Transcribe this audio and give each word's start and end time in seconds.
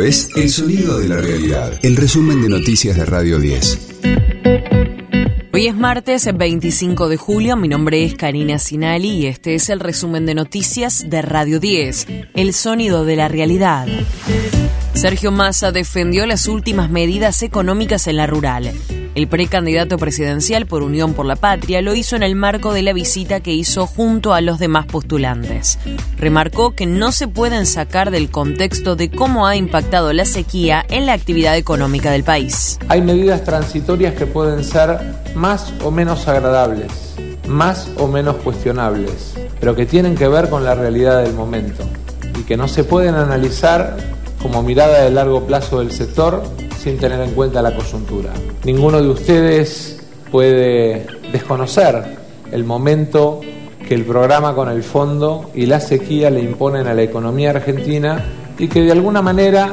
Es 0.00 0.28
El 0.36 0.50
Sonido 0.50 0.98
de 0.98 1.08
la 1.08 1.16
Realidad, 1.16 1.78
el 1.82 1.96
resumen 1.96 2.42
de 2.42 2.48
noticias 2.48 2.96
de 2.96 3.06
Radio 3.06 3.38
10. 3.38 4.00
Hoy 5.52 5.66
es 5.68 5.74
martes 5.74 6.28
25 6.36 7.08
de 7.08 7.16
julio, 7.16 7.56
mi 7.56 7.68
nombre 7.68 8.04
es 8.04 8.14
Karina 8.14 8.58
Sinali 8.58 9.10
y 9.10 9.26
este 9.26 9.54
es 9.54 9.70
el 9.70 9.80
resumen 9.80 10.26
de 10.26 10.34
noticias 10.34 11.08
de 11.08 11.22
Radio 11.22 11.60
10, 11.60 12.06
El 12.34 12.52
Sonido 12.52 13.04
de 13.04 13.16
la 13.16 13.28
Realidad. 13.28 13.86
Sergio 14.94 15.30
Massa 15.30 15.70
defendió 15.70 16.26
las 16.26 16.48
últimas 16.48 16.90
medidas 16.90 17.42
económicas 17.42 18.06
en 18.06 18.16
la 18.16 18.26
rural. 18.26 18.72
El 19.14 19.28
precandidato 19.28 19.96
presidencial 19.96 20.66
por 20.66 20.82
Unión 20.82 21.14
por 21.14 21.24
la 21.24 21.36
Patria 21.36 21.80
lo 21.82 21.94
hizo 21.94 22.16
en 22.16 22.24
el 22.24 22.34
marco 22.34 22.72
de 22.72 22.82
la 22.82 22.92
visita 22.92 23.38
que 23.38 23.52
hizo 23.52 23.86
junto 23.86 24.34
a 24.34 24.40
los 24.40 24.58
demás 24.58 24.86
postulantes. 24.86 25.78
Remarcó 26.18 26.74
que 26.74 26.86
no 26.86 27.12
se 27.12 27.28
pueden 27.28 27.64
sacar 27.64 28.10
del 28.10 28.28
contexto 28.28 28.96
de 28.96 29.12
cómo 29.12 29.46
ha 29.46 29.54
impactado 29.54 30.12
la 30.12 30.24
sequía 30.24 30.84
en 30.90 31.06
la 31.06 31.12
actividad 31.12 31.56
económica 31.56 32.10
del 32.10 32.24
país. 32.24 32.80
Hay 32.88 33.02
medidas 33.02 33.44
transitorias 33.44 34.14
que 34.14 34.26
pueden 34.26 34.64
ser 34.64 34.98
más 35.36 35.72
o 35.84 35.92
menos 35.92 36.26
agradables, 36.26 37.14
más 37.46 37.88
o 37.98 38.08
menos 38.08 38.34
cuestionables, 38.36 39.34
pero 39.60 39.76
que 39.76 39.86
tienen 39.86 40.16
que 40.16 40.26
ver 40.26 40.50
con 40.50 40.64
la 40.64 40.74
realidad 40.74 41.22
del 41.22 41.34
momento 41.34 41.84
y 42.36 42.42
que 42.42 42.56
no 42.56 42.66
se 42.66 42.82
pueden 42.82 43.14
analizar 43.14 43.96
como 44.42 44.64
mirada 44.64 45.04
de 45.04 45.10
largo 45.10 45.46
plazo 45.46 45.78
del 45.78 45.92
sector 45.92 46.42
sin 46.84 46.98
tener 46.98 47.18
en 47.18 47.30
cuenta 47.30 47.62
la 47.62 47.74
coyuntura. 47.74 48.30
Ninguno 48.62 49.00
de 49.00 49.08
ustedes 49.08 50.04
puede 50.30 51.06
desconocer 51.32 52.18
el 52.52 52.64
momento 52.64 53.40
que 53.88 53.94
el 53.94 54.04
programa 54.04 54.54
con 54.54 54.68
el 54.68 54.82
fondo 54.82 55.50
y 55.54 55.64
la 55.64 55.80
sequía 55.80 56.28
le 56.28 56.40
imponen 56.40 56.86
a 56.86 56.92
la 56.92 57.00
economía 57.00 57.50
argentina 57.50 58.22
y 58.58 58.68
que 58.68 58.82
de 58.82 58.92
alguna 58.92 59.22
manera 59.22 59.72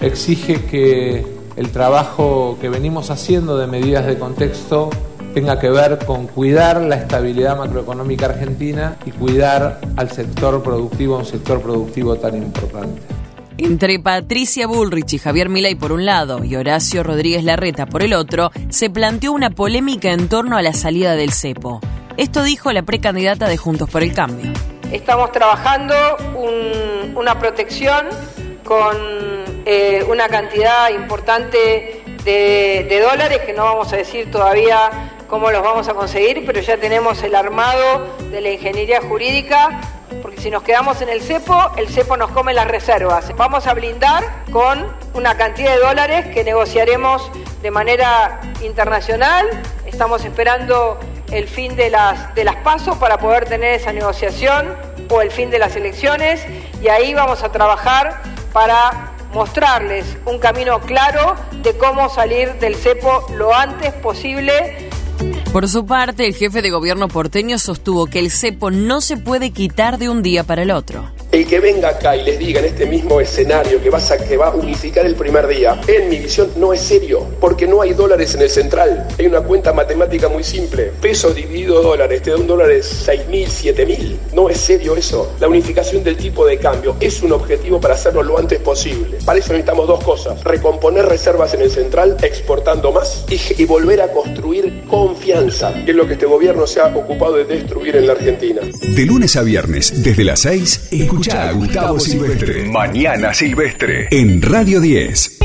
exige 0.00 0.64
que 0.64 1.24
el 1.54 1.70
trabajo 1.70 2.58
que 2.60 2.68
venimos 2.68 3.10
haciendo 3.10 3.56
de 3.56 3.68
medidas 3.68 4.04
de 4.06 4.18
contexto 4.18 4.90
tenga 5.32 5.60
que 5.60 5.70
ver 5.70 6.04
con 6.04 6.26
cuidar 6.26 6.80
la 6.80 6.96
estabilidad 6.96 7.58
macroeconómica 7.58 8.26
argentina 8.26 8.96
y 9.06 9.12
cuidar 9.12 9.78
al 9.96 10.10
sector 10.10 10.60
productivo, 10.64 11.16
un 11.16 11.24
sector 11.24 11.60
productivo 11.60 12.16
tan 12.16 12.36
importante. 12.36 13.09
Entre 13.62 13.98
Patricia 13.98 14.66
Bullrich 14.66 15.12
y 15.12 15.18
Javier 15.18 15.50
Milei 15.50 15.74
por 15.74 15.92
un 15.92 16.06
lado 16.06 16.42
y 16.42 16.56
Horacio 16.56 17.02
Rodríguez 17.02 17.44
Larreta 17.44 17.84
por 17.84 18.02
el 18.02 18.14
otro, 18.14 18.50
se 18.70 18.88
planteó 18.88 19.32
una 19.32 19.50
polémica 19.50 20.12
en 20.12 20.30
torno 20.30 20.56
a 20.56 20.62
la 20.62 20.72
salida 20.72 21.14
del 21.14 21.30
cepo. 21.30 21.78
Esto 22.16 22.42
dijo 22.42 22.72
la 22.72 22.84
precandidata 22.84 23.48
de 23.48 23.58
Juntos 23.58 23.90
por 23.90 24.02
el 24.02 24.14
Cambio. 24.14 24.50
Estamos 24.90 25.30
trabajando 25.32 25.94
una 27.14 27.38
protección 27.38 28.06
con 28.64 28.96
eh, 29.66 30.06
una 30.08 30.30
cantidad 30.30 30.88
importante 30.88 32.02
de, 32.24 32.86
de 32.88 33.00
dólares 33.00 33.40
que 33.44 33.52
no 33.52 33.64
vamos 33.64 33.92
a 33.92 33.96
decir 33.98 34.30
todavía 34.30 35.12
cómo 35.28 35.50
los 35.50 35.62
vamos 35.62 35.86
a 35.86 35.92
conseguir, 35.92 36.44
pero 36.46 36.62
ya 36.62 36.78
tenemos 36.78 37.22
el 37.22 37.34
armado 37.34 38.16
de 38.30 38.40
la 38.40 38.52
ingeniería 38.52 39.02
jurídica 39.02 39.99
porque 40.22 40.40
si 40.40 40.50
nos 40.50 40.62
quedamos 40.62 41.00
en 41.02 41.08
el 41.08 41.22
cepo, 41.22 41.70
el 41.76 41.88
cepo 41.88 42.16
nos 42.16 42.30
come 42.30 42.54
las 42.54 42.66
reservas. 42.66 43.34
Vamos 43.36 43.66
a 43.66 43.74
blindar 43.74 44.24
con 44.52 44.86
una 45.14 45.36
cantidad 45.36 45.74
de 45.74 45.80
dólares 45.80 46.26
que 46.34 46.44
negociaremos 46.44 47.30
de 47.62 47.70
manera 47.70 48.40
internacional. 48.62 49.46
Estamos 49.86 50.24
esperando 50.24 50.98
el 51.30 51.46
fin 51.46 51.76
de 51.76 51.90
las, 51.90 52.34
de 52.34 52.44
las 52.44 52.56
pasos 52.56 52.96
para 52.98 53.18
poder 53.18 53.46
tener 53.46 53.74
esa 53.74 53.92
negociación 53.92 54.76
o 55.08 55.22
el 55.22 55.30
fin 55.30 55.50
de 55.50 55.58
las 55.58 55.76
elecciones 55.76 56.44
y 56.82 56.88
ahí 56.88 57.14
vamos 57.14 57.42
a 57.42 57.52
trabajar 57.52 58.22
para 58.52 59.12
mostrarles 59.32 60.16
un 60.26 60.38
camino 60.38 60.80
claro 60.80 61.36
de 61.62 61.76
cómo 61.76 62.08
salir 62.08 62.54
del 62.54 62.74
cepo 62.74 63.26
lo 63.34 63.54
antes 63.54 63.92
posible 63.94 64.89
por 65.52 65.68
su 65.68 65.84
parte, 65.84 66.26
el 66.26 66.34
jefe 66.34 66.62
de 66.62 66.70
gobierno 66.70 67.08
porteño 67.08 67.58
sostuvo 67.58 68.06
que 68.06 68.20
el 68.20 68.30
cepo 68.30 68.70
no 68.70 69.00
se 69.00 69.16
puede 69.16 69.50
quitar 69.50 69.98
de 69.98 70.08
un 70.08 70.22
día 70.22 70.44
para 70.44 70.62
el 70.62 70.70
otro. 70.70 71.10
El 71.40 71.46
que 71.46 71.58
venga 71.58 71.88
acá 71.88 72.14
y 72.14 72.22
les 72.22 72.38
diga 72.38 72.60
en 72.60 72.66
este 72.66 72.84
mismo 72.84 73.18
escenario 73.18 73.82
que, 73.82 73.88
vas 73.88 74.10
a, 74.10 74.18
que 74.18 74.36
va 74.36 74.48
a 74.48 74.54
unificar 74.54 75.06
el 75.06 75.14
primer 75.14 75.46
día, 75.46 75.80
en 75.86 76.10
mi 76.10 76.18
visión 76.18 76.50
no 76.56 76.74
es 76.74 76.82
serio, 76.82 77.26
porque 77.40 77.66
no 77.66 77.80
hay 77.80 77.94
dólares 77.94 78.34
en 78.34 78.42
el 78.42 78.50
central. 78.50 79.08
Hay 79.18 79.26
una 79.26 79.40
cuenta 79.40 79.72
matemática 79.72 80.28
muy 80.28 80.44
simple. 80.44 80.92
Peso 81.00 81.32
dividido 81.32 81.80
dólares, 81.80 82.20
te 82.20 82.32
da 82.32 82.36
un 82.36 82.46
dólar 82.46 82.70
es 82.70 82.84
6 82.84 83.28
mil, 83.28 83.48
7 83.48 83.86
mil. 83.86 84.20
No 84.34 84.50
es 84.50 84.60
serio 84.60 84.94
eso. 84.96 85.32
La 85.40 85.48
unificación 85.48 86.04
del 86.04 86.18
tipo 86.18 86.44
de 86.44 86.58
cambio 86.58 86.96
es 87.00 87.22
un 87.22 87.32
objetivo 87.32 87.80
para 87.80 87.94
hacerlo 87.94 88.22
lo 88.22 88.38
antes 88.38 88.58
posible. 88.58 89.16
Para 89.24 89.38
eso 89.38 89.54
necesitamos 89.54 89.88
dos 89.88 90.04
cosas. 90.04 90.44
Recomponer 90.44 91.06
reservas 91.06 91.54
en 91.54 91.62
el 91.62 91.70
central, 91.70 92.18
exportando 92.20 92.92
más 92.92 93.24
y, 93.30 93.62
y 93.62 93.64
volver 93.64 94.02
a 94.02 94.12
construir 94.12 94.84
confianza, 94.86 95.72
que 95.86 95.92
es 95.92 95.96
lo 95.96 96.06
que 96.06 96.12
este 96.12 96.26
gobierno 96.26 96.66
se 96.66 96.80
ha 96.80 96.94
ocupado 96.94 97.36
de 97.36 97.46
destruir 97.46 97.96
en 97.96 98.06
la 98.06 98.12
Argentina. 98.12 98.60
De 98.60 99.06
lunes 99.06 99.36
a 99.36 99.42
viernes, 99.42 100.02
desde 100.02 100.22
las 100.22 100.40
6, 100.40 100.88
Escucha 100.90 101.29
a 101.32 101.52
Gustavo 101.52 102.00
Silvestre. 102.00 102.64
Mañana 102.70 103.32
Silvestre. 103.32 104.08
En 104.10 104.42
Radio 104.42 104.80
10. 104.80 105.38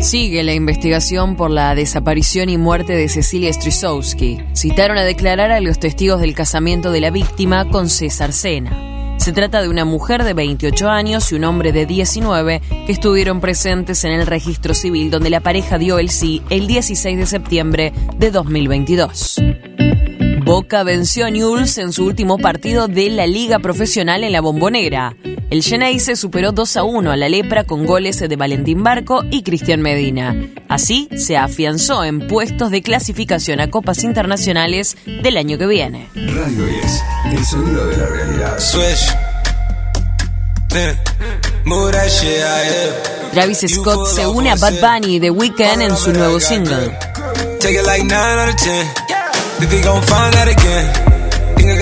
Sigue 0.00 0.42
la 0.42 0.52
investigación 0.52 1.36
por 1.36 1.50
la 1.50 1.74
desaparición 1.74 2.48
y 2.48 2.58
muerte 2.58 2.94
de 2.94 3.08
Cecilia 3.08 3.52
Strisowski. 3.52 4.38
Citaron 4.54 4.98
a 4.98 5.04
declarar 5.04 5.50
a 5.50 5.60
los 5.60 5.78
testigos 5.78 6.20
del 6.20 6.34
casamiento 6.34 6.92
de 6.92 7.00
la 7.00 7.10
víctima 7.10 7.68
con 7.68 7.88
César 7.88 8.32
Sena. 8.32 9.16
Se 9.18 9.32
trata 9.32 9.60
de 9.60 9.68
una 9.68 9.84
mujer 9.84 10.24
de 10.24 10.34
28 10.34 10.88
años 10.88 11.30
y 11.30 11.34
un 11.34 11.44
hombre 11.44 11.72
de 11.72 11.84
19 11.86 12.62
que 12.86 12.92
estuvieron 12.92 13.40
presentes 13.40 14.04
en 14.04 14.12
el 14.12 14.26
registro 14.26 14.72
civil 14.72 15.10
donde 15.10 15.30
la 15.30 15.40
pareja 15.40 15.78
dio 15.78 15.98
el 15.98 16.10
sí 16.10 16.42
el 16.50 16.66
16 16.66 17.18
de 17.18 17.26
septiembre 17.26 17.92
de 18.16 18.30
2022. 18.30 19.36
Boca 20.50 20.82
venció 20.82 21.26
a 21.26 21.30
Newell's 21.30 21.78
en 21.78 21.92
su 21.92 22.04
último 22.04 22.36
partido 22.36 22.88
de 22.88 23.08
la 23.08 23.28
Liga 23.28 23.60
Profesional 23.60 24.24
en 24.24 24.32
la 24.32 24.40
Bombonera. 24.40 25.14
El 25.48 25.62
se 25.62 26.16
superó 26.16 26.50
2 26.50 26.76
a 26.76 26.82
1 26.82 27.12
a 27.12 27.16
la 27.16 27.28
Lepra 27.28 27.62
con 27.62 27.86
goles 27.86 28.18
de 28.18 28.34
Valentín 28.34 28.82
Barco 28.82 29.22
y 29.30 29.44
Cristian 29.44 29.80
Medina. 29.80 30.34
Así 30.68 31.08
se 31.16 31.36
afianzó 31.36 32.02
en 32.02 32.26
puestos 32.26 32.72
de 32.72 32.82
clasificación 32.82 33.60
a 33.60 33.70
copas 33.70 34.02
internacionales 34.02 34.96
del 35.22 35.36
año 35.36 35.56
que 35.56 35.68
viene. 35.68 36.08
Radio 36.16 36.66
10, 36.66 37.02
el 37.26 37.44
sonido 37.44 37.86
de 37.86 37.96
la 37.96 38.06
realidad. 38.06 38.58
Travis 43.32 43.64
Scott 43.68 44.08
se 44.08 44.26
une 44.26 44.50
a 44.50 44.56
Bad 44.56 44.80
Bunny 44.80 45.20
de 45.20 45.30
Weeknd 45.30 45.80
en 45.80 45.96
su 45.96 46.12
nuevo 46.12 46.40
single. 46.40 46.98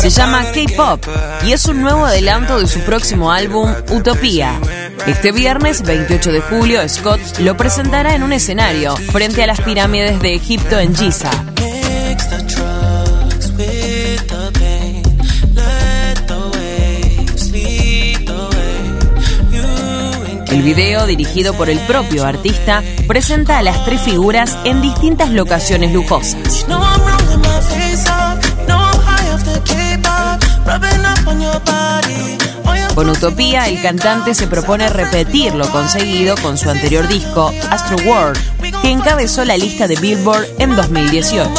Se 0.00 0.10
llama 0.10 0.44
K-Pop 0.52 1.04
y 1.46 1.52
es 1.52 1.66
un 1.66 1.80
nuevo 1.82 2.04
adelanto 2.04 2.58
de 2.58 2.66
su 2.66 2.80
próximo 2.80 3.30
álbum, 3.30 3.72
Utopía. 3.90 4.58
Este 5.06 5.30
viernes 5.30 5.82
28 5.82 6.32
de 6.32 6.40
julio, 6.40 6.88
Scott 6.88 7.20
lo 7.38 7.56
presentará 7.56 8.14
en 8.14 8.24
un 8.24 8.32
escenario 8.32 8.96
frente 8.96 9.44
a 9.44 9.46
las 9.46 9.60
pirámides 9.60 10.20
de 10.20 10.34
Egipto 10.34 10.78
en 10.80 10.96
Giza. 10.96 11.30
El 20.50 20.62
video, 20.62 21.06
dirigido 21.06 21.54
por 21.54 21.70
el 21.70 21.78
propio 21.80 22.26
artista, 22.26 22.82
presenta 23.06 23.58
a 23.58 23.62
las 23.62 23.84
tres 23.84 24.00
figuras 24.00 24.58
en 24.64 24.82
distintas 24.82 25.30
locaciones 25.30 25.92
lujosas. 25.92 26.66
Con 32.94 33.08
Utopía, 33.08 33.68
el 33.68 33.80
cantante 33.80 34.34
se 34.34 34.46
propone 34.46 34.88
repetir 34.88 35.54
lo 35.54 35.70
conseguido 35.70 36.36
con 36.36 36.58
su 36.58 36.68
anterior 36.68 37.08
disco, 37.08 37.52
Astro 37.70 37.96
World, 38.04 38.38
que 38.82 38.90
encabezó 38.90 39.44
la 39.44 39.56
lista 39.56 39.86
de 39.86 39.96
Billboard 39.96 40.46
en 40.58 40.76
2018. 40.76 41.50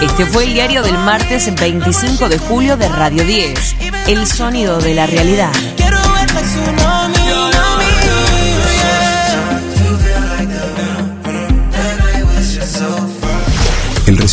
Este 0.00 0.26
fue 0.26 0.44
el 0.44 0.54
diario 0.54 0.82
del 0.82 0.98
martes 0.98 1.52
25 1.54 2.28
de 2.28 2.38
julio 2.38 2.76
de 2.76 2.88
Radio 2.88 3.24
10, 3.24 3.76
El 4.06 4.26
sonido 4.26 4.78
de 4.78 4.94
la 4.94 5.06
realidad. 5.06 5.52